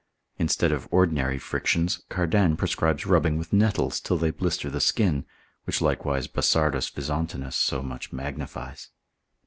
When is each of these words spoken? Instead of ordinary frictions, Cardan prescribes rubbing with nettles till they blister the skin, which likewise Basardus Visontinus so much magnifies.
Instead 0.39 0.71
of 0.71 0.87
ordinary 0.91 1.37
frictions, 1.37 2.01
Cardan 2.09 2.57
prescribes 2.57 3.05
rubbing 3.05 3.37
with 3.37 3.53
nettles 3.53 3.99
till 3.99 4.17
they 4.17 4.31
blister 4.31 4.67
the 4.67 4.81
skin, 4.81 5.27
which 5.65 5.79
likewise 5.79 6.25
Basardus 6.25 6.89
Visontinus 6.89 7.55
so 7.55 7.83
much 7.83 8.11
magnifies. 8.11 8.89